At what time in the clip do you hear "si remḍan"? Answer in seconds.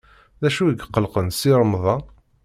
1.39-2.01